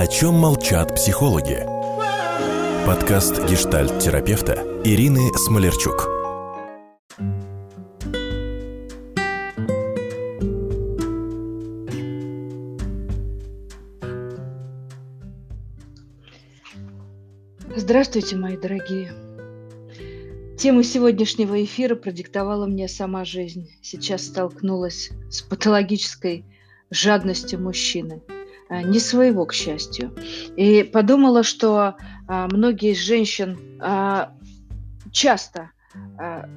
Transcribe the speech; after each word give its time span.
О 0.00 0.06
чем 0.06 0.34
молчат 0.34 0.94
психологи? 0.94 1.66
Подкаст 2.86 3.44
гештальт-терапевта 3.50 4.80
Ирины 4.84 5.36
Смолерчук. 5.36 6.06
Здравствуйте, 17.74 18.36
мои 18.36 18.56
дорогие. 18.56 19.12
Тему 20.56 20.84
сегодняшнего 20.84 21.64
эфира 21.64 21.96
продиктовала 21.96 22.66
мне 22.66 22.86
сама 22.86 23.24
жизнь. 23.24 23.68
Сейчас 23.82 24.26
столкнулась 24.26 25.10
с 25.28 25.42
патологической 25.42 26.44
жадностью 26.88 27.60
мужчины. 27.60 28.22
А, 28.68 28.82
не 28.82 28.98
своего, 28.98 29.46
к 29.46 29.54
счастью. 29.54 30.14
И 30.56 30.82
подумала, 30.82 31.42
что 31.42 31.96
а, 32.26 32.48
многие 32.48 32.92
из 32.92 32.98
женщин 32.98 33.58
а, 33.80 34.34
часто 35.10 35.70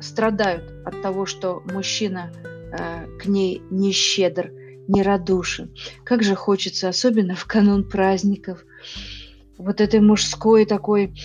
страдают 0.01 0.71
от 0.85 1.01
того, 1.01 1.25
что 1.25 1.63
мужчина 1.71 2.31
к 3.20 3.25
ней 3.25 3.61
не 3.71 3.91
щедр, 3.91 4.51
не 4.87 5.01
радушен. 5.01 5.73
Как 6.03 6.21
же 6.21 6.35
хочется, 6.35 6.89
особенно 6.89 7.34
в 7.34 7.45
канун 7.45 7.87
праздников, 7.87 8.63
вот 9.57 9.81
этой 9.81 9.99
мужской 9.99 10.65
такой 10.65 11.15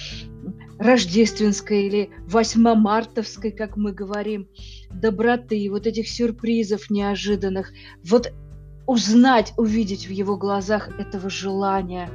рождественской 0.79 1.87
или 1.87 2.11
восьмомартовской, 2.27 3.51
как 3.51 3.77
мы 3.77 3.93
говорим, 3.93 4.49
доброты, 4.91 5.69
вот 5.71 5.87
этих 5.87 6.09
сюрпризов 6.09 6.89
неожиданных, 6.91 7.73
вот 8.09 8.33
узнать, 8.87 9.53
увидеть 9.57 10.07
в 10.07 10.11
его 10.11 10.37
глазах 10.37 10.89
этого 10.99 11.29
желания, 11.29 12.09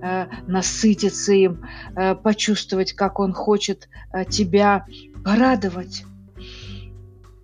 э, 0.00 0.26
насытиться 0.46 1.32
им, 1.32 1.64
э, 1.96 2.14
почувствовать, 2.14 2.92
как 2.92 3.18
он 3.18 3.32
хочет 3.32 3.88
э, 4.12 4.24
тебя 4.24 4.86
порадовать. 5.24 6.04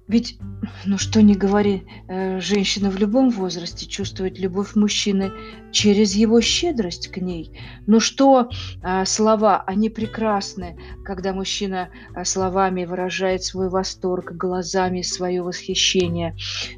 Ведь, 0.08 0.38
ну 0.86 0.96
что 0.96 1.20
не 1.20 1.34
говори, 1.34 1.84
э, 2.08 2.40
женщина 2.40 2.90
в 2.90 2.96
любом 2.96 3.28
возрасте 3.28 3.86
чувствует 3.86 4.38
любовь 4.38 4.74
мужчины 4.74 5.30
через 5.70 6.14
его 6.14 6.40
щедрость 6.40 7.08
к 7.08 7.18
ней. 7.18 7.52
Но 7.86 8.00
что 8.00 8.48
э, 8.82 9.04
слова, 9.04 9.62
они 9.66 9.90
прекрасны, 9.90 10.78
когда 11.04 11.34
мужчина 11.34 11.90
э, 12.16 12.24
словами 12.24 12.86
выражает 12.86 13.44
свой 13.44 13.68
восторг, 13.68 14.32
глазами 14.32 15.02
свое 15.02 15.42
восхищение. 15.42 16.34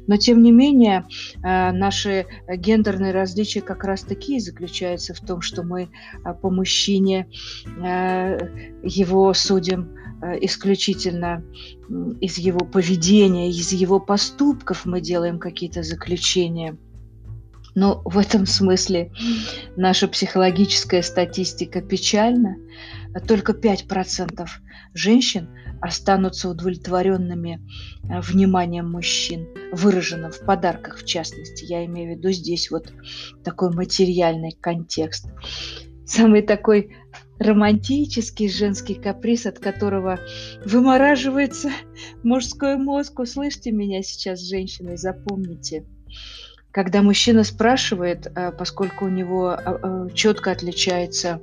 Но 0.07 0.17
тем 0.17 0.43
не 0.43 0.51
менее, 0.51 1.05
наши 1.41 2.25
гендерные 2.49 3.13
различия 3.13 3.61
как 3.61 3.85
раз 3.85 4.01
такие 4.01 4.41
заключаются 4.41 5.13
в 5.13 5.21
том, 5.21 5.39
что 5.41 5.63
мы 5.63 5.89
по 6.41 6.49
мужчине 6.49 7.27
его 8.83 9.33
судим 9.33 9.95
исключительно 10.41 11.43
из 12.19 12.37
его 12.37 12.59
поведения, 12.59 13.49
из 13.49 13.71
его 13.71 13.99
поступков 13.99 14.85
мы 14.85 15.01
делаем 15.01 15.39
какие-то 15.39 15.83
заключения. 15.83 16.77
Но 17.73 18.01
в 18.03 18.17
этом 18.17 18.45
смысле 18.45 19.11
наша 19.77 20.07
психологическая 20.07 21.01
статистика 21.01 21.81
печальна. 21.81 22.57
Только 23.27 23.53
5% 23.53 24.47
женщин 24.93 25.49
останутся 25.81 26.49
удовлетворенными 26.49 27.59
э, 28.03 28.21
вниманием 28.21 28.91
мужчин, 28.91 29.47
выраженным 29.71 30.31
в 30.31 30.39
подарках 30.45 30.97
в 30.97 31.05
частности. 31.05 31.65
Я 31.65 31.85
имею 31.85 32.13
в 32.13 32.17
виду 32.17 32.31
здесь 32.31 32.69
вот 32.71 32.93
такой 33.43 33.71
материальный 33.71 34.55
контекст. 34.59 35.27
Самый 36.05 36.41
такой 36.41 36.95
романтический 37.41 38.49
женский 38.49 38.93
каприз, 38.93 39.47
от 39.47 39.59
которого 39.59 40.19
вымораживается 40.63 41.71
мужской 42.23 42.77
мозг. 42.77 43.19
Услышьте 43.19 43.71
меня 43.71 44.03
сейчас, 44.03 44.41
женщины, 44.41 44.95
запомните. 44.95 45.85
Когда 46.71 47.01
мужчина 47.01 47.43
спрашивает, 47.43 48.27
э, 48.27 48.51
поскольку 48.53 49.05
у 49.05 49.09
него 49.09 49.51
э, 49.53 49.79
э, 49.83 50.07
четко 50.13 50.51
отличается 50.51 51.41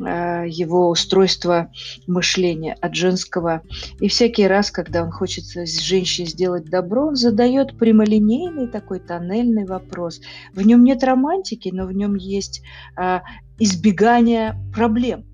его 0.00 0.88
устройство 0.88 1.70
мышления 2.08 2.76
от 2.80 2.96
женского, 2.96 3.62
и 4.00 4.08
всякий 4.08 4.48
раз, 4.48 4.72
когда 4.72 5.04
он 5.04 5.12
хочет 5.12 5.44
с 5.44 5.80
женщине 5.80 6.26
сделать 6.26 6.64
добро, 6.64 7.06
он 7.06 7.14
задает 7.14 7.78
прямолинейный 7.78 8.66
такой 8.66 8.98
тоннельный 8.98 9.66
вопрос. 9.66 10.20
В 10.52 10.66
нем 10.66 10.82
нет 10.82 11.04
романтики, 11.04 11.70
но 11.72 11.86
в 11.86 11.92
нем 11.92 12.16
есть 12.16 12.62
избегание 13.60 14.56
проблем– 14.74 15.26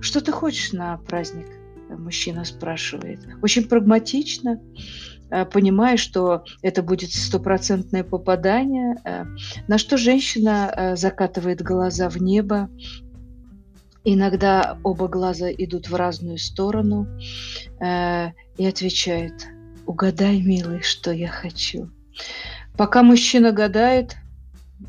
что 0.00 0.20
ты 0.20 0.32
хочешь 0.32 0.72
на 0.72 0.98
праздник? 0.98 1.46
Мужчина 1.88 2.44
спрашивает. 2.44 3.20
Очень 3.42 3.68
прагматично, 3.68 4.60
а, 5.30 5.44
понимая, 5.44 5.96
что 5.96 6.44
это 6.62 6.82
будет 6.82 7.12
стопроцентное 7.12 8.02
попадание. 8.02 8.96
А, 9.04 9.26
на 9.68 9.78
что 9.78 9.96
женщина 9.96 10.94
закатывает 10.96 11.62
глаза 11.62 12.08
в 12.08 12.16
небо. 12.16 12.70
Иногда 14.04 14.78
оба 14.82 15.06
глаза 15.06 15.50
идут 15.52 15.88
в 15.88 15.94
разную 15.94 16.38
сторону 16.38 17.06
и 17.80 18.66
отвечает, 18.66 19.46
угадай, 19.86 20.40
милый, 20.40 20.82
что 20.82 21.12
я 21.12 21.28
хочу. 21.28 21.88
Пока 22.76 23.04
мужчина 23.04 23.52
гадает, 23.52 24.16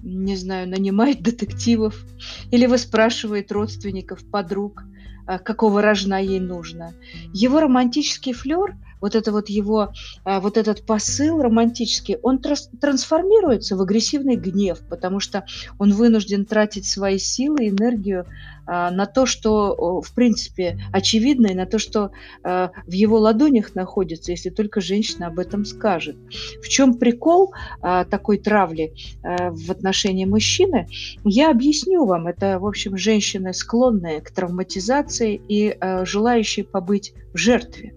не 0.02 0.36
знаю, 0.36 0.68
нанимает 0.68 1.22
детективов 1.22 2.06
или 2.52 2.66
выспрашивает 2.66 3.52
родственников, 3.52 4.24
подруг, 4.30 4.84
а, 5.26 5.40
какого 5.40 5.82
рожна 5.82 6.22
ей 6.22 6.40
нужно. 6.40 6.94
Его 7.34 7.60
романтический 7.60 8.34
флер, 8.34 8.76
вот 9.00 9.16
это 9.16 9.32
вот 9.32 9.50
его, 9.50 9.94
а, 10.24 10.40
вот 10.40 10.58
этот 10.58 10.86
посыл 10.86 11.42
романтический, 11.42 12.18
он 12.24 12.40
трансформируется 12.40 13.76
в 13.76 13.82
агрессивный 13.82 14.36
гнев, 14.36 14.80
потому 14.90 15.20
что 15.20 15.46
он 15.78 15.92
вынужден 15.92 16.46
тратить 16.46 16.86
свои 16.86 17.18
силы, 17.18 17.70
энергию 17.70 18.26
на 18.66 19.06
то, 19.06 19.26
что, 19.26 20.02
в 20.02 20.14
принципе, 20.14 20.80
очевидно, 20.92 21.48
и 21.48 21.56
на 21.56 21.66
то, 21.66 21.80
что 21.80 22.12
а, 22.44 22.72
в 22.86 22.92
его 22.92 23.20
ладонях 23.20 23.76
находится, 23.76 24.32
если 24.32 24.50
только 24.50 24.82
женщина 24.82 25.28
об 25.28 25.40
этом 25.40 25.66
скажет. 25.66 26.16
В 26.62 26.70
чем 26.70 26.96
прикол 26.96 27.54
а, 27.82 28.06
такой 28.06 28.38
травли 28.38 28.94
в 29.22 29.72
отношении 29.72 30.26
мужчины, 30.26 30.88
я 31.24 31.52
объясню 31.52 32.06
вам. 32.06 32.28
Это, 32.28 32.60
в 32.60 32.66
общем, 32.66 32.98
женщины, 32.98 33.54
склонные 33.54 34.22
к 34.22 34.32
травматизации 34.32 35.42
и 35.48 35.78
желающие 36.04 36.66
побыть 36.66 37.14
в 37.34 37.38
жертве. 37.38 37.94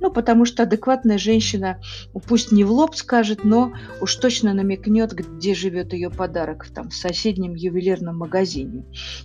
Ну, 0.00 0.10
потому 0.10 0.44
что 0.44 0.62
адекватная 0.62 1.18
женщина, 1.18 1.80
пусть 2.26 2.50
не 2.50 2.64
в 2.64 2.72
лоб 2.72 2.94
скажет, 2.94 3.44
но 3.44 3.72
уж 4.00 4.16
точно 4.16 4.54
намекнет, 4.54 5.12
где 5.12 5.54
живет 5.54 5.92
ее 5.92 6.10
подарок, 6.10 6.68
там, 6.74 6.88
в 6.88 6.94
соседнем 6.94 7.54
ювелирном 7.54 8.16
магазине 8.16 8.84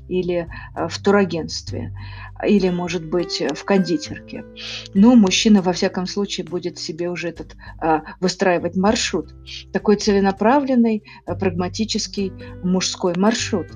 или 0.10 0.48
в 0.76 1.02
турагентстве 1.02 1.94
или, 2.46 2.70
может 2.70 3.06
быть, 3.06 3.42
в 3.54 3.64
кондитерке. 3.64 4.44
Но 4.94 5.16
мужчина, 5.16 5.62
во 5.62 5.74
всяком 5.74 6.06
случае, 6.06 6.46
будет 6.46 6.78
себе 6.78 7.10
уже 7.10 7.30
этот 7.30 7.56
а, 7.80 8.04
выстраивать 8.20 8.76
маршрут. 8.76 9.34
Такой 9.72 9.96
целенаправленный, 9.96 11.04
э, 11.26 11.36
прагматический 11.36 12.34
мужской 12.64 13.14
маршрут. 13.16 13.68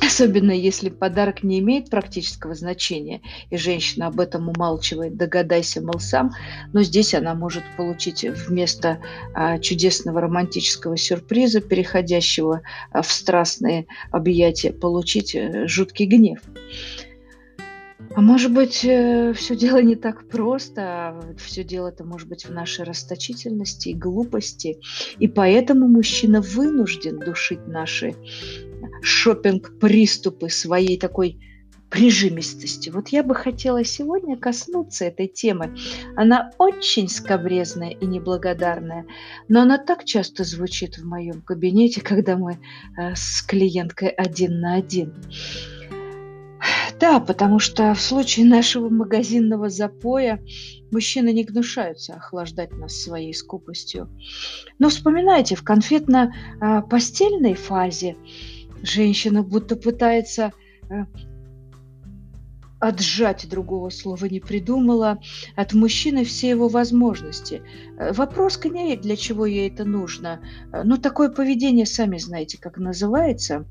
Особенно 0.00 0.52
если 0.52 0.88
подарок 0.88 1.42
не 1.42 1.58
имеет 1.58 1.90
практического 1.90 2.54
значения, 2.54 3.20
и 3.50 3.56
женщина 3.56 4.06
об 4.06 4.18
этом 4.20 4.48
умалчивает, 4.48 5.16
догадайся, 5.16 5.82
мол, 5.82 6.00
сам, 6.00 6.32
но 6.72 6.82
здесь 6.82 7.14
она 7.14 7.34
может 7.34 7.62
получить 7.76 8.24
вместо 8.24 8.98
а, 9.34 9.58
чудесного 9.58 10.22
романтического 10.22 10.96
сюрприза, 10.96 11.60
переходящего 11.60 12.62
а, 12.90 13.02
в 13.02 13.12
страстные 13.12 13.86
объятия, 14.10 14.72
получить 14.72 15.36
а, 15.36 15.66
жуткий 15.66 16.06
гнев. 16.06 16.40
А 18.16 18.20
может 18.20 18.52
быть, 18.52 18.84
э, 18.84 19.32
все 19.34 19.54
дело 19.54 19.80
не 19.80 19.94
так 19.94 20.28
просто, 20.28 20.82
а 20.82 21.20
все 21.38 21.62
дело-то 21.62 22.02
может 22.02 22.28
быть 22.28 22.44
в 22.44 22.50
нашей 22.50 22.84
расточительности 22.84 23.90
и 23.90 23.94
глупости. 23.94 24.78
И 25.20 25.28
поэтому 25.28 25.86
мужчина 25.86 26.40
вынужден 26.40 27.20
душить 27.20 27.68
наши 27.68 28.16
шопинг-приступы 29.02 30.48
своей 30.48 30.98
такой 30.98 31.38
прижимистости. 31.90 32.88
Вот 32.88 33.08
я 33.08 33.22
бы 33.22 33.34
хотела 33.34 33.84
сегодня 33.84 34.36
коснуться 34.36 35.06
этой 35.06 35.26
темы. 35.26 35.76
Она 36.16 36.52
очень 36.58 37.08
скобрезная 37.08 37.90
и 37.90 38.06
неблагодарная, 38.06 39.06
но 39.48 39.62
она 39.62 39.76
так 39.76 40.04
часто 40.04 40.44
звучит 40.44 40.98
в 40.98 41.04
моем 41.04 41.42
кабинете, 41.42 42.00
когда 42.00 42.36
мы 42.36 42.58
э, 42.96 43.14
с 43.16 43.42
клиенткой 43.42 44.08
один 44.10 44.60
на 44.60 44.74
один. 44.74 45.14
Да, 47.00 47.18
потому 47.18 47.58
что 47.58 47.94
в 47.94 48.00
случае 48.00 48.44
нашего 48.44 48.90
магазинного 48.90 49.70
запоя 49.70 50.38
мужчины 50.90 51.32
не 51.32 51.44
гнушаются 51.44 52.14
охлаждать 52.14 52.72
нас 52.72 52.94
своей 52.94 53.32
скупостью. 53.32 54.10
Но 54.78 54.90
вспоминайте, 54.90 55.56
в 55.56 55.64
конфетно-постельной 55.64 57.54
фазе 57.54 58.16
женщина 58.82 59.42
будто 59.42 59.76
пытается 59.76 60.52
э, 60.88 61.04
отжать 62.80 63.46
другого 63.48 63.90
слова 63.90 64.24
не 64.24 64.40
придумала, 64.40 65.20
от 65.54 65.74
мужчины 65.74 66.24
все 66.24 66.48
его 66.48 66.68
возможности. 66.68 67.62
Э, 67.98 68.12
вопрос 68.12 68.56
к 68.56 68.64
ней, 68.64 68.96
для 68.96 69.16
чего 69.16 69.46
ей 69.46 69.68
это 69.68 69.84
нужно. 69.84 70.40
Э, 70.72 70.82
ну, 70.82 70.96
такое 70.96 71.30
поведение, 71.30 71.86
сами 71.86 72.18
знаете, 72.18 72.58
как 72.58 72.78
называется. 72.78 73.66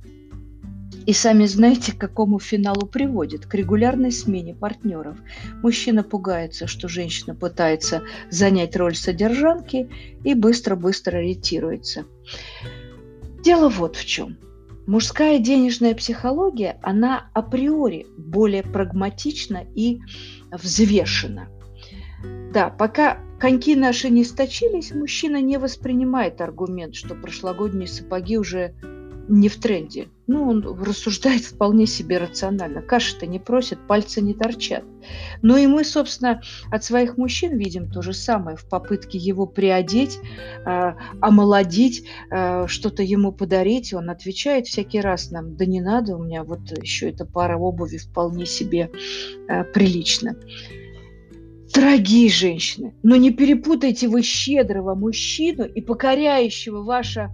И 1.06 1.14
сами 1.14 1.46
знаете, 1.46 1.94
к 1.94 1.98
какому 1.98 2.40
финалу 2.40 2.86
приводит, 2.86 3.48
к 3.48 3.56
регулярной 3.56 4.12
смене 4.12 4.54
партнеров. 4.54 5.18
Мужчина 5.64 6.04
пугается, 6.04 6.68
что 6.68 6.88
женщина 6.88 7.34
пытается 7.34 8.04
занять 8.30 8.76
роль 8.76 8.96
содержанки 8.96 9.90
и 10.24 10.36
быстро-быстро 10.36 11.18
ретируется. 11.18 12.06
Дело 13.44 13.70
вот 13.70 13.96
в 13.96 14.06
чем– 14.06 14.38
Мужская 14.90 15.38
денежная 15.38 15.94
психология, 15.94 16.80
она 16.82 17.30
априори 17.36 18.08
более 18.18 18.64
прагматична 18.64 19.64
и 19.76 20.00
взвешена. 20.52 21.48
Да, 22.52 22.72
пока 22.72 23.20
коньки 23.40 23.76
наши 23.76 24.10
не 24.10 24.24
сточились, 24.24 24.92
мужчина 24.92 25.44
не 25.44 25.60
воспринимает 25.60 26.42
аргумент, 26.42 26.96
что 26.96 27.14
прошлогодние 27.14 27.88
сапоги 27.88 28.40
уже 28.40 28.74
не 29.30 29.48
в 29.48 29.58
тренде. 29.58 30.08
Ну, 30.28 30.50
он 30.50 30.64
рассуждает 30.84 31.44
вполне 31.44 31.86
себе 31.86 32.18
рационально. 32.18 32.82
Каши-то 32.82 33.26
не 33.26 33.40
просит, 33.40 33.80
пальцы 33.88 34.22
не 34.22 34.34
торчат. 34.34 34.84
Но 35.42 35.58
и 35.58 35.68
мы, 35.68 35.84
собственно, 35.84 36.42
от 36.72 36.84
своих 36.84 37.18
мужчин 37.18 37.58
видим 37.58 37.90
то 37.90 38.02
же 38.02 38.14
самое 38.14 38.58
в 38.58 38.68
попытке 38.68 39.18
его 39.18 39.46
приодеть, 39.46 40.20
э, 40.66 40.94
омолодить, 41.22 42.06
э, 42.32 42.68
что-то 42.68 43.04
ему 43.04 43.32
подарить. 43.32 43.94
Он 43.94 44.10
отвечает 44.10 44.68
всякий 44.68 45.00
раз 45.00 45.32
нам, 45.32 45.56
да 45.56 45.66
не 45.66 45.82
надо, 45.82 46.18
у 46.18 46.24
меня 46.24 46.44
вот 46.44 46.72
еще 46.82 47.10
эта 47.10 47.26
пара 47.26 47.58
обуви 47.58 47.98
вполне 47.98 48.46
себе 48.46 48.90
э, 49.48 49.64
прилично. 49.64 50.36
Дорогие 51.74 52.30
женщины, 52.30 52.96
но 53.04 53.16
не 53.16 53.30
перепутайте 53.30 54.08
вы 54.08 54.24
щедрого 54.24 54.96
мужчину 54.96 55.66
и 55.66 55.82
покоряющего 55.82 56.82
ваше 56.82 57.30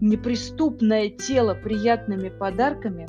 неприступное 0.00 1.10
тело 1.10 1.54
приятными 1.54 2.28
подарками 2.28 3.06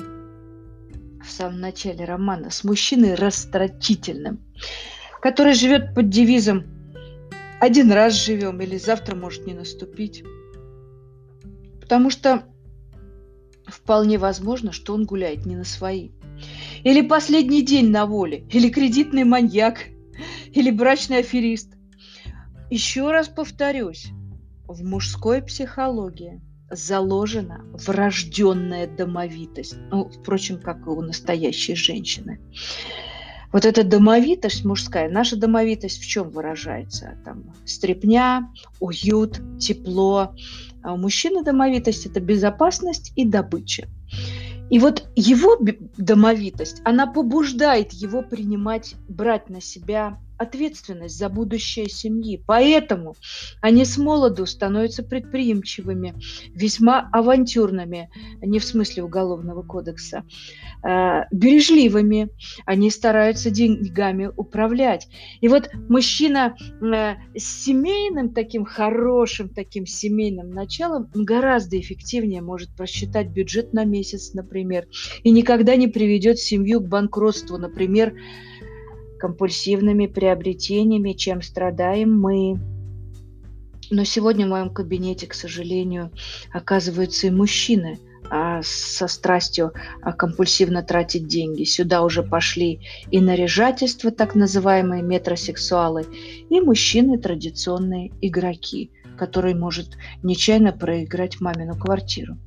в 1.22 1.30
самом 1.30 1.60
начале 1.60 2.04
романа 2.04 2.50
с 2.50 2.64
мужчиной 2.64 3.14
растратительным, 3.14 4.40
который 5.20 5.54
живет 5.54 5.94
под 5.94 6.08
девизом 6.08 6.64
«один 7.60 7.92
раз 7.92 8.14
живем» 8.14 8.60
или 8.60 8.78
«завтра 8.78 9.14
может 9.14 9.46
не 9.46 9.54
наступить». 9.54 10.24
Потому 11.80 12.10
что 12.10 12.44
вполне 13.66 14.18
возможно, 14.18 14.72
что 14.72 14.94
он 14.94 15.04
гуляет 15.04 15.46
не 15.46 15.56
на 15.56 15.64
свои. 15.64 16.10
Или 16.82 17.02
последний 17.02 17.62
день 17.62 17.90
на 17.90 18.06
воле, 18.06 18.46
или 18.50 18.70
кредитный 18.70 19.24
маньяк, 19.24 19.80
или 20.52 20.70
брачный 20.70 21.18
аферист. 21.18 21.74
Еще 22.70 23.10
раз 23.10 23.28
повторюсь, 23.28 24.08
в 24.66 24.82
мужской 24.82 25.42
психологии– 25.42 26.40
заложена 26.70 27.64
врожденная 27.72 28.86
домовитость. 28.86 29.76
Ну, 29.90 30.08
впрочем, 30.08 30.58
как 30.58 30.86
и 30.86 30.90
у 30.90 31.00
настоящей 31.00 31.74
женщины. 31.74 32.40
Вот 33.52 33.64
эта 33.64 33.82
домовитость 33.82 34.64
мужская, 34.64 35.10
наша 35.10 35.36
домовитость 35.36 36.00
в 36.00 36.06
чем 36.06 36.30
выражается? 36.30 37.18
Там 37.24 37.52
стрепня, 37.64 38.48
уют, 38.78 39.40
тепло. 39.58 40.34
А 40.82 40.94
у 40.94 40.96
мужчины 40.96 41.42
домовитость– 41.42 42.06
это 42.06 42.20
безопасность 42.20 43.12
и 43.16 43.24
добыча. 43.24 43.88
И 44.70 44.78
вот 44.78 45.08
его 45.16 45.58
домовитость, 45.96 46.80
она 46.84 47.08
побуждает 47.08 47.92
его 47.92 48.22
принимать, 48.22 48.94
брать 49.08 49.50
на 49.50 49.60
себя 49.60 50.20
ответственность 50.40 51.18
за 51.18 51.28
будущее 51.28 51.90
семьи. 51.90 52.42
Поэтому 52.46 53.14
они 53.60 53.84
с 53.84 53.98
молоду 53.98 54.46
становятся 54.46 55.02
предприимчивыми, 55.02 56.14
весьма 56.54 57.10
авантюрными, 57.12 58.08
не 58.40 58.58
в 58.58 58.64
смысле 58.64 59.02
уголовного 59.02 59.62
кодекса, 59.62 60.24
э, 60.82 61.24
бережливыми. 61.30 62.30
Они 62.64 62.90
стараются 62.90 63.50
деньгами 63.50 64.30
управлять. 64.34 65.08
И 65.42 65.48
вот 65.48 65.68
мужчина 65.90 66.56
э, 66.80 67.16
с 67.38 67.64
семейным 67.64 68.30
таким 68.30 68.64
хорошим, 68.64 69.50
таким 69.50 69.84
семейным 69.84 70.52
началом 70.52 71.10
гораздо 71.12 71.78
эффективнее 71.78 72.40
может 72.40 72.74
просчитать 72.74 73.28
бюджет 73.28 73.74
на 73.74 73.84
месяц, 73.84 74.32
например, 74.32 74.86
и 75.22 75.30
никогда 75.32 75.76
не 75.76 75.86
приведет 75.86 76.38
семью 76.38 76.80
к 76.80 76.88
банкротству, 76.88 77.58
например, 77.58 78.14
компульсивными 79.20 80.06
приобретениями, 80.06 81.12
чем 81.12 81.42
страдаем 81.42 82.18
мы. 82.18 82.58
Но 83.90 84.04
сегодня 84.04 84.46
в 84.46 84.50
моем 84.50 84.70
кабинете, 84.70 85.26
к 85.26 85.34
сожалению, 85.34 86.10
оказываются 86.52 87.26
и 87.26 87.30
мужчины 87.30 87.98
а, 88.30 88.60
со 88.62 89.08
страстью 89.08 89.72
а, 90.02 90.12
компульсивно 90.12 90.82
тратить 90.82 91.26
деньги. 91.26 91.64
Сюда 91.64 92.02
уже 92.02 92.22
пошли 92.22 92.80
и 93.10 93.20
наряжательства, 93.20 94.10
так 94.10 94.34
называемые 94.34 95.02
метросексуалы, 95.02 96.06
и 96.48 96.60
мужчины 96.60 97.18
традиционные 97.18 98.12
игроки, 98.20 98.92
которые 99.18 99.54
может 99.54 99.98
нечаянно 100.22 100.72
проиграть 100.72 101.40
мамину 101.40 101.76
квартиру. 101.76 102.38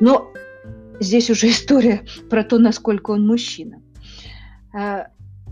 Но 0.00 0.30
здесь 1.00 1.30
уже 1.30 1.48
история 1.50 2.02
про 2.30 2.44
то, 2.44 2.58
насколько 2.58 3.10
он 3.10 3.26
мужчина. 3.26 3.80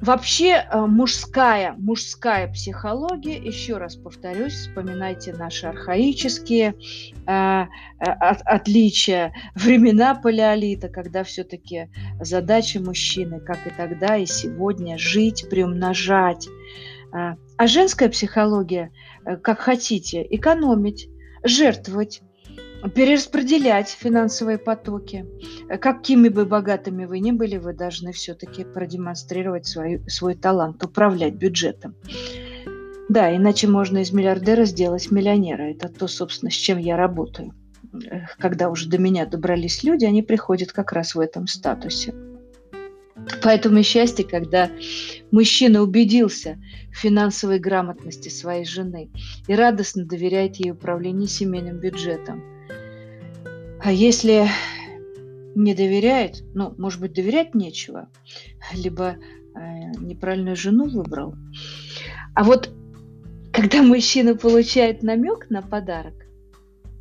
Вообще 0.02 0.66
э, 0.68 0.80
мужская, 0.80 1.76
мужская 1.78 2.52
психология, 2.52 3.36
еще 3.36 3.76
раз 3.76 3.94
повторюсь, 3.94 4.54
вспоминайте 4.54 5.32
наши 5.32 5.68
архаические 5.68 6.74
э, 6.74 7.30
э 7.30 7.66
от, 8.00 8.42
отличия, 8.42 9.32
времена 9.54 10.16
палеолита, 10.16 10.88
когда 10.88 11.22
все-таки 11.22 11.88
задача 12.20 12.80
мужчины, 12.80 13.38
как 13.38 13.64
и 13.64 13.70
тогда, 13.70 14.16
и 14.16 14.26
сегодня, 14.26 14.98
жить, 14.98 15.46
приумножать. 15.48 16.48
Э, 17.14 17.36
а 17.56 17.66
женская 17.68 18.08
психология, 18.08 18.90
как 19.40 19.60
хотите, 19.60 20.26
экономить, 20.28 21.08
жертвовать, 21.44 22.22
перераспределять 22.88 23.88
финансовые 23.88 24.58
потоки. 24.58 25.26
Какими 25.80 26.28
бы 26.28 26.44
богатыми 26.44 27.04
вы 27.04 27.20
ни 27.20 27.30
были, 27.30 27.56
вы 27.56 27.72
должны 27.72 28.12
все-таки 28.12 28.64
продемонстрировать 28.64 29.66
свой, 29.66 30.02
свой 30.08 30.34
талант, 30.34 30.82
управлять 30.84 31.34
бюджетом. 31.34 31.94
Да, 33.08 33.34
иначе 33.34 33.68
можно 33.68 33.98
из 33.98 34.12
миллиардера 34.12 34.64
сделать 34.64 35.10
миллионера. 35.10 35.62
Это 35.62 35.88
то, 35.88 36.08
собственно, 36.08 36.50
с 36.50 36.54
чем 36.54 36.78
я 36.78 36.96
работаю. 36.96 37.54
Когда 38.38 38.70
уже 38.70 38.88
до 38.88 38.98
меня 38.98 39.26
добрались 39.26 39.84
люди, 39.84 40.04
они 40.04 40.22
приходят 40.22 40.72
как 40.72 40.92
раз 40.92 41.14
в 41.14 41.20
этом 41.20 41.46
статусе. 41.46 42.14
Поэтому 43.42 43.82
счастье, 43.82 44.24
когда 44.24 44.70
мужчина 45.30 45.82
убедился 45.82 46.58
в 46.90 46.96
финансовой 46.96 47.58
грамотности 47.58 48.28
своей 48.28 48.64
жены 48.64 49.10
и 49.46 49.54
радостно 49.54 50.04
доверяет 50.04 50.56
ей 50.56 50.72
управление 50.72 51.28
семейным 51.28 51.78
бюджетом. 51.78 52.42
А 53.84 53.90
если 53.90 54.46
не 55.56 55.74
доверяет, 55.74 56.44
ну, 56.54 56.72
может 56.78 57.00
быть, 57.00 57.14
доверять 57.14 57.54
нечего, 57.54 58.08
либо 58.72 59.16
э, 59.54 59.90
неправильную 59.98 60.54
жену 60.54 60.88
выбрал. 60.88 61.34
А 62.34 62.44
вот 62.44 62.70
когда 63.52 63.82
мужчина 63.82 64.36
получает 64.36 65.02
намек 65.02 65.50
на 65.50 65.62
подарок, 65.62 66.14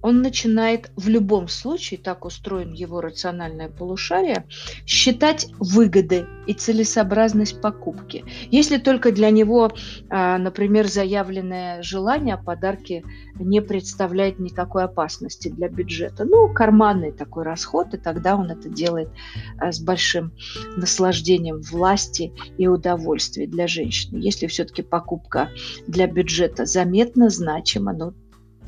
он 0.01 0.21
начинает 0.21 0.91
в 0.95 1.07
любом 1.07 1.47
случае, 1.47 1.99
так 1.99 2.25
устроен 2.25 2.73
его 2.73 3.01
рациональное 3.01 3.69
полушарие, 3.69 4.45
считать 4.85 5.47
выгоды 5.59 6.25
и 6.47 6.53
целесообразность 6.53 7.61
покупки. 7.61 8.25
Если 8.49 8.77
только 8.77 9.11
для 9.11 9.29
него, 9.29 9.71
а, 10.09 10.37
например, 10.37 10.87
заявленное 10.87 11.83
желание 11.83 12.35
о 12.35 12.43
подарке 12.43 13.03
не 13.35 13.61
представляет 13.61 14.39
никакой 14.39 14.83
опасности 14.83 15.49
для 15.49 15.69
бюджета. 15.69 16.25
Ну, 16.25 16.51
карманный 16.53 17.11
такой 17.11 17.43
расход, 17.43 17.93
и 17.93 17.97
тогда 17.97 18.35
он 18.35 18.49
это 18.49 18.69
делает 18.69 19.09
а, 19.57 19.71
с 19.71 19.79
большим 19.79 20.33
наслаждением 20.77 21.61
власти 21.61 22.33
и 22.57 22.67
удовольствия 22.67 23.47
для 23.47 23.67
женщины. 23.67 24.17
Если 24.17 24.47
все-таки 24.47 24.81
покупка 24.81 25.49
для 25.87 26.07
бюджета 26.07 26.65
заметно 26.65 27.29
значима, 27.29 27.93
ну, 27.93 28.13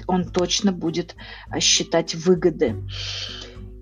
он 0.07 0.25
точно 0.25 0.71
будет 0.71 1.15
а, 1.49 1.59
считать 1.59 2.15
выгоды. 2.15 2.75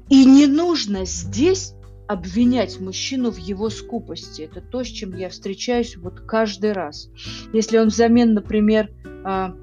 И 0.10 0.25
не 0.25 0.48
нужно 0.48 1.06
здесь 1.06 1.74
обвинять 2.08 2.80
мужчину 2.80 3.32
в 3.32 3.38
его 3.38 3.70
скупости. 3.70 4.41
Это 4.41 4.62
то, 4.62 4.84
с 4.84 4.88
чем 4.88 5.15
я 5.15 5.30
встречаюсь 5.30 5.96
вот 5.96 6.20
каждый 6.22 6.74
раз. 6.74 7.10
Если 7.53 7.77
он 7.77 7.88
взамен, 7.88 8.34
например, 8.34 8.91
а, 9.24 9.56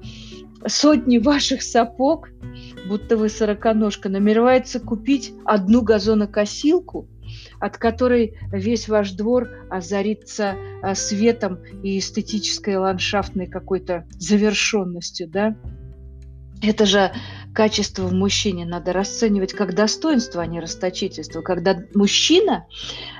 сотни 0.67 1.19
ваших 1.19 1.61
сапог 1.61 2.29
будто 2.87 3.17
вы 3.17 3.29
сороконожка, 3.29 4.09
намеревается 4.09 4.79
купить 4.79 5.33
одну 5.45 5.81
газонокосилку, 5.81 7.07
от 7.59 7.77
которой 7.77 8.37
весь 8.51 8.89
ваш 8.89 9.11
двор 9.11 9.49
озарится 9.69 10.55
а, 10.81 10.95
светом 10.95 11.59
и 11.83 11.99
эстетической 11.99 12.77
ландшафтной 12.77 13.47
какой-то 13.47 14.05
завершенностью, 14.17 15.27
да? 15.27 15.55
Это 16.61 16.85
же 16.85 17.11
качество 17.53 18.03
в 18.03 18.13
мужчине 18.13 18.65
надо 18.65 18.93
расценивать 18.93 19.53
как 19.53 19.73
достоинство, 19.73 20.41
а 20.41 20.45
не 20.45 20.59
расточительство. 20.59 21.41
Когда 21.41 21.77
мужчина, 21.93 22.65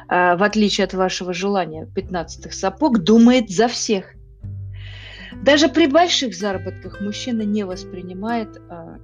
а, 0.08 0.36
в 0.36 0.43
отличие 0.43 0.86
от 0.86 0.93
вашего 0.93 1.34
желания 1.34 1.88
15 1.96 2.53
сапог, 2.53 3.00
думает 3.00 3.50
за 3.50 3.67
всех. 3.67 4.13
Даже 5.43 5.69
при 5.69 5.88
больших 5.88 6.36
заработках 6.36 7.01
мужчина 7.01 7.43
не 7.43 7.63
воспринимает 7.63 8.58
а, 8.69 8.98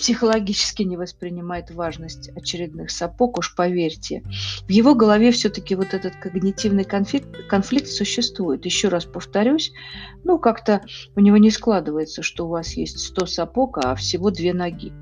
психологически 0.00 0.82
не 0.82 0.96
воспринимает 0.96 1.70
важность 1.70 2.30
очередных 2.30 2.90
сапог, 2.90 3.38
уж 3.38 3.54
поверьте. 3.54 4.22
В 4.66 4.70
его 4.70 4.94
голове 4.94 5.30
все-таки 5.30 5.74
вот 5.74 5.92
этот 5.92 6.16
когнитивный 6.16 6.84
конфликт, 6.84 7.46
конфликт 7.48 7.86
существует. 7.86 8.64
Еще 8.64 8.88
раз 8.88 9.04
повторюсь, 9.04 9.72
ну 10.24 10.38
как-то 10.38 10.82
у 11.16 11.20
него 11.20 11.36
не 11.36 11.50
складывается, 11.50 12.22
что 12.22 12.46
у 12.46 12.48
вас 12.48 12.72
есть 12.72 12.98
100 12.98 13.26
сапог, 13.26 13.78
а 13.84 13.94
всего 13.94 14.30
две 14.30 14.54
ноги. 14.54 14.92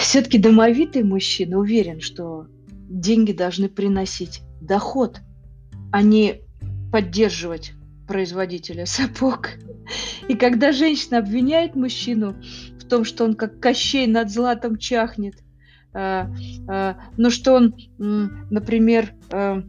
Все-таки 0.00 0.38
домовитый 0.38 1.02
мужчина 1.02 1.58
уверен, 1.58 2.00
что 2.00 2.46
деньги 2.88 3.32
должны 3.32 3.68
приносить 3.68 4.42
доход, 4.60 5.18
а 5.90 6.02
не 6.02 6.42
поддерживать 6.92 7.72
производителя 8.06 8.86
сапог. 8.86 9.50
И 10.28 10.34
когда 10.34 10.70
женщина 10.70 11.18
обвиняет 11.18 11.74
мужчину 11.74 12.36
том, 12.88 13.04
что 13.04 13.24
он 13.24 13.34
как 13.34 13.60
Кощей 13.60 14.06
над 14.06 14.30
златом 14.30 14.78
чахнет, 14.78 15.34
а, 15.94 16.30
а, 16.68 16.96
но 17.16 17.30
что 17.30 17.54
он, 17.54 17.74
например, 17.98 19.14
а, 19.30 19.62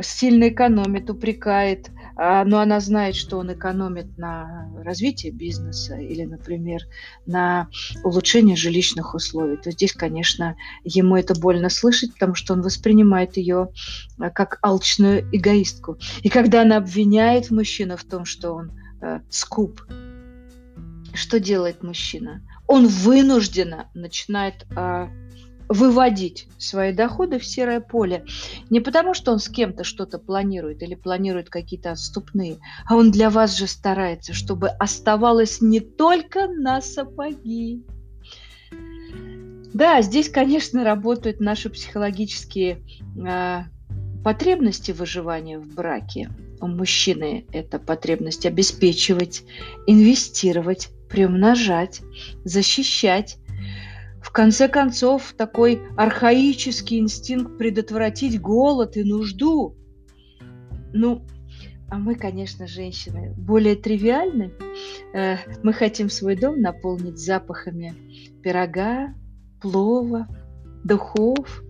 сильно 0.00 0.48
экономит, 0.48 1.10
упрекает, 1.10 1.90
но 2.16 2.60
она 2.60 2.78
знает, 2.78 3.16
что 3.16 3.36
он 3.38 3.52
экономит 3.52 4.16
на 4.16 4.70
развитии 4.78 5.30
бизнеса 5.30 5.96
или, 5.96 6.22
например, 6.22 6.82
на 7.26 7.68
улучшении 8.04 8.54
жилищных 8.54 9.14
условий, 9.14 9.56
то 9.56 9.72
здесь, 9.72 9.92
конечно, 9.92 10.56
ему 10.84 11.16
это 11.16 11.34
больно 11.34 11.68
слышать, 11.68 12.12
потому 12.12 12.36
что 12.36 12.52
он 12.52 12.62
воспринимает 12.62 13.36
ее 13.36 13.70
как 14.18 14.60
алчную 14.62 15.28
эгоистку. 15.32 15.98
И 16.22 16.28
когда 16.28 16.62
она 16.62 16.76
обвиняет 16.76 17.50
мужчину 17.50 17.96
в 17.96 18.04
том, 18.04 18.24
что 18.24 18.52
он 18.52 18.70
скуп, 19.30 19.82
что 21.16 21.40
делает 21.40 21.82
мужчина? 21.82 22.42
Он 22.66 22.86
вынужденно 22.86 23.90
начинает 23.94 24.66
а, 24.76 25.08
выводить 25.68 26.48
свои 26.58 26.92
доходы 26.92 27.38
в 27.38 27.44
серое 27.44 27.80
поле. 27.80 28.24
Не 28.70 28.80
потому, 28.80 29.14
что 29.14 29.32
он 29.32 29.38
с 29.38 29.48
кем-то 29.48 29.84
что-то 29.84 30.18
планирует 30.18 30.82
или 30.82 30.94
планирует 30.94 31.50
какие-то 31.50 31.92
отступные, 31.92 32.58
а 32.86 32.96
он 32.96 33.10
для 33.10 33.30
вас 33.30 33.56
же 33.56 33.66
старается, 33.66 34.32
чтобы 34.32 34.68
оставалось 34.68 35.60
не 35.60 35.80
только 35.80 36.48
на 36.48 36.80
сапоги. 36.80 37.84
Да, 39.74 40.00
здесь, 40.00 40.30
конечно, 40.30 40.84
работают 40.84 41.40
наши 41.40 41.68
психологические 41.68 42.82
э, 43.28 43.62
потребности 44.24 44.92
выживания 44.92 45.58
в 45.58 45.74
браке. 45.74 46.30
У 46.60 46.66
мужчины 46.66 47.44
это 47.52 47.78
потребность 47.78 48.46
обеспечивать, 48.46 49.42
инвестировать, 49.86 50.88
приумножать, 51.08 52.02
защищать. 52.44 53.38
В 54.20 54.32
конце 54.32 54.68
концов, 54.68 55.34
такой 55.36 55.80
архаический 55.96 56.98
инстинкт 56.98 57.58
предотвратить 57.58 58.40
голод 58.40 58.96
и 58.96 59.04
нужду. 59.04 59.76
Ну, 60.92 61.24
а 61.88 61.96
мы, 61.98 62.16
конечно, 62.16 62.66
женщины, 62.66 63.32
более 63.36 63.76
тривиальны. 63.76 64.52
Э, 65.14 65.36
мы 65.62 65.72
хотим 65.72 66.10
свой 66.10 66.34
дом 66.34 66.60
наполнить 66.60 67.18
запахами 67.18 67.94
пирога, 68.42 69.14
плова, 69.60 70.26
духов, 70.82 71.62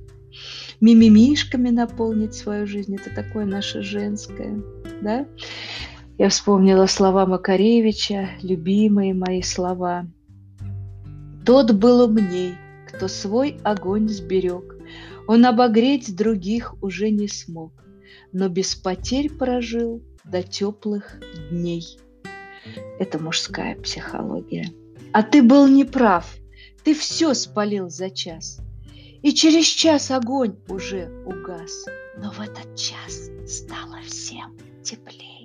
мимимишками 0.80 1.70
наполнить 1.70 2.34
свою 2.34 2.66
жизнь. 2.66 2.96
Это 2.96 3.14
такое 3.14 3.44
наше 3.44 3.82
женское, 3.82 4.62
да? 5.02 5.26
Я 6.18 6.30
вспомнила 6.30 6.86
слова 6.86 7.26
Макаревича, 7.26 8.30
любимые 8.40 9.12
мои 9.12 9.42
слова. 9.42 10.06
Тот 11.44 11.72
был 11.72 12.04
умней, 12.04 12.54
кто 12.88 13.06
свой 13.06 13.60
огонь 13.64 14.08
сберег. 14.08 14.76
Он 15.28 15.44
обогреть 15.44 16.16
других 16.16 16.74
уже 16.82 17.10
не 17.10 17.28
смог, 17.28 17.72
но 18.32 18.48
без 18.48 18.74
потерь 18.74 19.30
прожил 19.30 20.02
до 20.24 20.42
теплых 20.42 21.20
дней. 21.50 21.98
Это 22.98 23.18
мужская 23.18 23.76
психология. 23.76 24.72
А 25.12 25.22
ты 25.22 25.42
был 25.42 25.68
неправ, 25.68 26.34
ты 26.82 26.94
все 26.94 27.34
спалил 27.34 27.90
за 27.90 28.08
час. 28.08 28.60
И 29.22 29.32
через 29.32 29.66
час 29.66 30.10
огонь 30.10 30.56
уже 30.68 31.10
угас, 31.26 31.84
но 32.16 32.30
в 32.30 32.40
этот 32.40 32.74
час 32.74 33.28
стало 33.46 34.00
всем 34.06 34.56
теплее. 34.82 35.35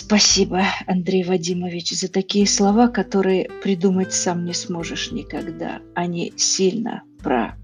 Спасибо, 0.00 0.62
Андрей 0.86 1.24
Вадимович, 1.24 1.90
за 1.90 2.06
такие 2.06 2.46
слова, 2.46 2.86
которые 2.86 3.50
придумать 3.64 4.12
сам 4.12 4.44
не 4.44 4.54
сможешь 4.54 5.10
никогда. 5.10 5.80
Они 5.92 6.32
сильно 6.36 7.02
про 7.18 7.56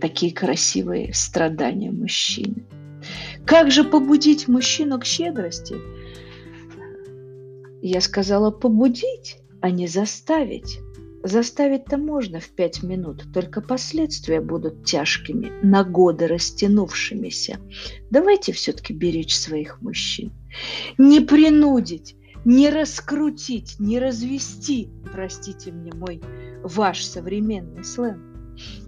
такие 0.00 0.32
красивые 0.32 1.12
страдания 1.12 1.90
мужчины. 1.90 2.64
Как 3.44 3.70
же 3.70 3.84
побудить 3.84 4.48
мужчину 4.48 4.98
к 4.98 5.04
щедрости? 5.04 5.76
Я 7.82 8.00
сказала 8.00 8.50
побудить, 8.50 9.36
а 9.60 9.70
не 9.70 9.88
заставить. 9.88 10.80
Заставить-то 11.22 11.98
можно 11.98 12.40
в 12.40 12.48
пять 12.48 12.82
минут, 12.82 13.26
только 13.34 13.60
последствия 13.60 14.40
будут 14.40 14.86
тяжкими, 14.86 15.52
на 15.62 15.84
годы 15.84 16.26
растянувшимися. 16.26 17.58
Давайте 18.10 18.52
все-таки 18.52 18.94
беречь 18.94 19.36
своих 19.36 19.82
мужчин. 19.82 20.32
Не 20.98 21.20
принудить, 21.20 22.16
не 22.44 22.70
раскрутить, 22.70 23.76
не 23.78 23.98
развести, 23.98 24.90
простите 25.12 25.72
мне 25.72 25.92
мой 25.94 26.20
ваш 26.62 27.04
современный 27.04 27.84
сленг, 27.84 28.22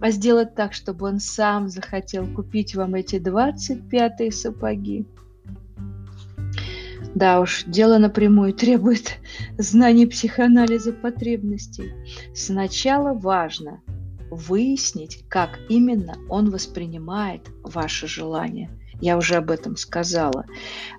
а 0.01 0.11
сделать 0.11 0.55
так, 0.55 0.73
чтобы 0.73 1.07
он 1.07 1.19
сам 1.19 1.69
захотел 1.69 2.25
купить 2.27 2.75
вам 2.75 2.95
эти 2.95 3.15
25-е 3.15 4.31
сапоги. 4.31 5.05
Да 7.15 7.39
уж, 7.39 7.63
дело 7.65 7.97
напрямую 7.97 8.53
требует 8.53 9.19
знаний 9.57 10.05
психоанализа 10.05 10.91
потребностей. 10.91 11.93
Сначала 12.33 13.13
важно 13.13 13.81
выяснить, 14.29 15.23
как 15.29 15.59
именно 15.69 16.17
он 16.29 16.49
воспринимает 16.49 17.49
ваше 17.63 18.07
желание. 18.07 18.69
Я 19.01 19.17
уже 19.17 19.35
об 19.35 19.51
этом 19.51 19.75
сказала. 19.75 20.45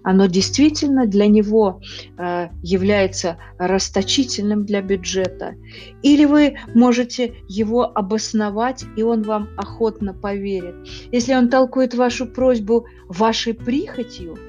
Оно 0.03 0.26
действительно 0.26 1.07
для 1.07 1.26
него 1.26 1.81
э, 2.19 2.49
является 2.62 3.38
расточительным 3.59 4.65
для 4.67 4.83
бюджета. 4.83 5.55
Или 6.03 6.25
вы 6.25 6.59
можете 6.75 7.35
его 7.49 7.85
обосновать, 7.85 8.85
и 8.97 9.03
он 9.03 9.23
вам 9.23 9.49
охотно 9.57 10.15
поверит. 10.15 10.75
Если 11.11 11.35
он 11.35 11.49
толкует 11.49 11.95
вашу 11.95 12.26
просьбу 12.26 12.87
вашей 13.09 13.55
прихотью– 13.55 14.37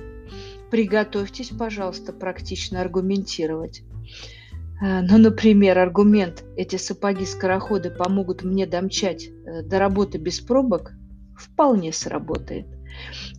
приготовьтесь, 0.70 1.50
пожалуйста, 1.50 2.14
практично 2.14 2.82
аргументировать. 2.82 3.84
Э, 4.82 5.02
ну, 5.02 5.18
например, 5.18 5.80
аргумент 5.80 6.44
«эти 6.56 6.76
сапоги-скороходы 6.76 7.90
помогут 7.90 8.44
мне 8.44 8.66
домчать 8.66 9.28
э, 9.28 9.64
до 9.64 9.80
работы 9.80 10.18
без 10.18 10.40
пробок» 10.40 10.94
вполне 11.38 11.94
сработает. 11.94 12.66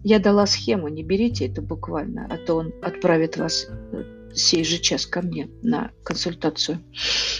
Я 0.05 0.19
дала 0.19 0.47
схему, 0.47 0.88
не 0.88 1.03
берите 1.03 1.47
это 1.47 1.62
буквально, 1.62 2.27
а 2.31 2.37
то 2.37 2.57
он 2.57 2.73
отправит 2.83 3.37
вас 3.37 3.67
э, 3.93 4.05
сей 4.35 4.65
же 4.65 4.79
час 4.79 5.07
ко 5.07 5.23
мне 5.23 5.49
на 5.62 5.91
консультацию. 6.05 6.79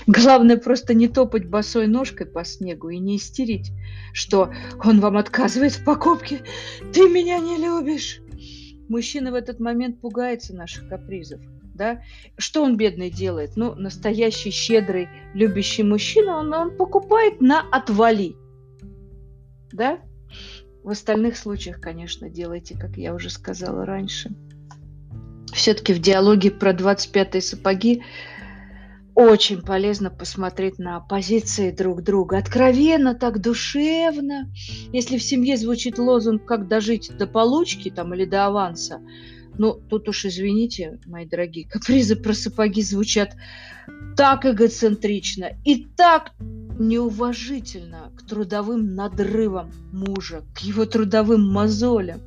Главное 0.07 0.57
просто 0.57 0.95
не 0.95 1.09
топать 1.09 1.47
босой 1.47 1.87
ножкой 1.87 2.27
по 2.27 2.45
снегу 2.45 2.89
и 2.91 2.99
не 2.99 3.17
истерить, 3.17 3.71
что 4.13 4.53
он 4.85 5.01
вам 5.01 5.17
отказывает 5.17 5.73
в 5.73 5.85
покупке. 5.85 6.43
Ты 6.93 7.09
меня 7.09 7.39
не 7.39 7.57
любишь. 7.57 8.21
Мужчина 8.89 9.33
в 9.33 9.35
этот 9.35 9.61
момент 9.61 10.01
пугается 10.01 10.55
наших 10.55 10.89
капризов. 10.89 11.41
Да? 11.75 12.03
Что 12.37 12.65
он, 12.65 12.77
бедный, 12.77 13.11
делает? 13.11 13.53
Ну, 13.57 13.75
настоящий, 13.75 14.51
щедрый, 14.51 15.09
любящий 15.35 15.85
мужчина, 15.85 16.39
он, 16.39 16.53
он 16.53 16.77
покупает 16.77 17.41
на 17.41 17.61
отвали. 17.71 18.35
Да? 19.73 20.01
В 20.83 20.91
остальных 20.91 21.37
случаях, 21.37 21.81
конечно, 21.81 22.31
делайте, 22.31 22.79
как 22.79 22.97
я 22.97 23.15
уже 23.15 23.31
сказала 23.31 23.85
раньше. 23.85 24.31
Все-таки 25.53 25.93
в 25.93 25.99
диалоге 25.99 26.51
про 26.51 26.73
25-е 26.73 27.41
сапоги 27.41 28.03
очень 29.15 29.63
полезно 29.63 30.11
посмотреть 30.11 30.79
на 30.79 31.01
позиции 31.01 31.73
друг 31.73 32.03
друга. 32.03 32.39
Откровенно, 32.39 33.17
так 33.17 33.41
душевно. 33.41 34.49
Если 34.93 35.19
в 35.19 35.23
семье 35.25 35.57
звучит 35.57 35.99
лозунг 35.99 36.45
«как 36.45 36.69
дожить 36.69 37.11
до 37.17 37.27
получки» 37.27 37.91
там, 37.91 38.15
или 38.15 38.25
до 38.25 38.47
аванса, 38.47 39.01
ну, 39.59 39.75
тут 39.75 40.09
уж 40.09 40.25
извините, 40.25 40.99
мои 41.07 41.27
дорогие, 41.27 41.69
капризы 41.69 42.17
про 42.17 42.33
сапоги 42.33 42.83
звучат 42.83 43.37
так 44.17 44.47
эгоцентрично 44.47 45.50
и 45.65 45.85
так 45.97 46.33
неуважительно 46.79 48.12
к 48.17 48.27
трудовым 48.27 48.95
надрывам 48.95 49.73
мужа, 49.93 50.45
к 50.55 50.61
его 50.61 50.87
трудовым 50.87 51.45
мозолям. 51.50 52.21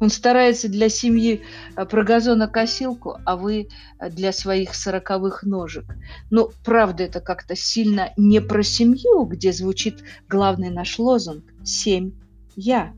Он 0.00 0.10
старается 0.10 0.68
для 0.68 0.88
семьи 0.88 1.42
э, 1.76 1.86
про 1.86 2.04
газонокосилку, 2.04 3.16
а 3.24 3.36
вы 3.36 3.68
э, 3.98 4.10
для 4.10 4.32
своих 4.32 4.74
сороковых 4.74 5.44
ножек. 5.44 5.84
Ну, 6.30 6.50
правда, 6.64 7.04
это 7.04 7.20
как-то 7.20 7.56
сильно 7.56 8.12
не 8.18 8.40
про 8.40 8.62
семью, 8.62 9.24
где 9.24 9.52
звучит 9.52 10.02
главный 10.28 10.70
наш 10.70 10.98
лозунг 10.98 11.44
«Семь 11.64 12.12
я». 12.54 12.92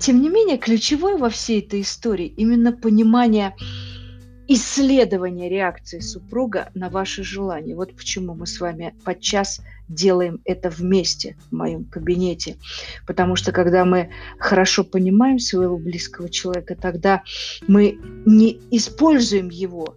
Тем 0.00 0.20
не 0.20 0.28
менее, 0.28 0.58
ключевое 0.58 1.16
во 1.16 1.30
всей 1.30 1.60
этой 1.60 1.80
истории 1.80 2.26
именно 2.26 2.72
понимание 2.72 3.54
исследование 4.48 5.48
реакции 5.48 6.00
супруга 6.00 6.70
на 6.74 6.88
ваши 6.88 7.24
желания. 7.24 7.74
Вот 7.74 7.94
почему 7.96 8.34
мы 8.34 8.46
с 8.46 8.60
вами 8.60 8.94
подчас 9.04 9.60
делаем 9.88 10.40
это 10.44 10.70
вместе 10.70 11.36
в 11.50 11.54
моем 11.54 11.84
кабинете. 11.84 12.56
Потому 13.06 13.36
что 13.36 13.52
когда 13.52 13.84
мы 13.84 14.10
хорошо 14.38 14.84
понимаем 14.84 15.38
своего 15.38 15.76
близкого 15.78 16.28
человека, 16.28 16.76
тогда 16.76 17.22
мы 17.66 17.98
не 18.24 18.60
используем 18.70 19.48
его, 19.48 19.96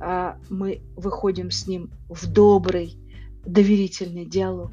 а 0.00 0.38
мы 0.48 0.82
выходим 0.96 1.50
с 1.50 1.66
ним 1.66 1.90
в 2.08 2.26
добрый, 2.26 2.96
доверительный 3.44 4.24
диалог. 4.24 4.72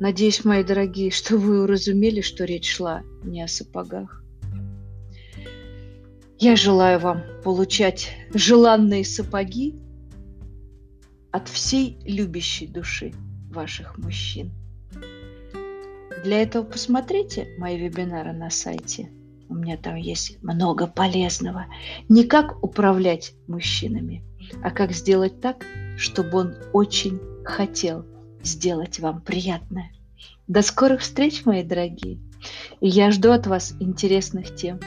Надеюсь, 0.00 0.46
мои 0.46 0.64
дорогие, 0.64 1.10
что 1.10 1.36
вы 1.36 1.62
уразумели, 1.62 2.22
что 2.22 2.46
речь 2.46 2.74
шла 2.74 3.02
не 3.22 3.42
о 3.42 3.48
сапогах. 3.48 4.24
Я 6.38 6.56
желаю 6.56 6.98
вам 6.98 7.22
получать 7.44 8.08
желанные 8.32 9.04
сапоги 9.04 9.78
от 11.30 11.48
всей 11.50 11.98
любящей 12.06 12.66
души 12.66 13.12
ваших 13.50 13.98
мужчин. 13.98 14.52
Для 16.24 16.40
этого 16.40 16.64
посмотрите 16.64 17.54
мои 17.58 17.76
вебинары 17.76 18.32
на 18.32 18.48
сайте. 18.48 19.10
У 19.50 19.54
меня 19.54 19.76
там 19.76 19.96
есть 19.96 20.42
много 20.42 20.86
полезного. 20.86 21.66
Не 22.08 22.24
как 22.24 22.64
управлять 22.64 23.34
мужчинами, 23.46 24.24
а 24.62 24.70
как 24.70 24.92
сделать 24.92 25.42
так, 25.42 25.66
чтобы 25.98 26.38
он 26.38 26.54
очень 26.72 27.20
хотел 27.44 28.06
сделать 28.42 28.98
вам 29.00 29.20
приятное. 29.20 29.90
До 30.48 30.62
скорых 30.62 31.00
встреч, 31.00 31.44
мои 31.44 31.62
дорогие. 31.62 32.18
И 32.80 32.88
я 32.88 33.10
жду 33.10 33.30
от 33.30 33.46
вас 33.46 33.74
интересных 33.80 34.54
тем. 34.54 34.80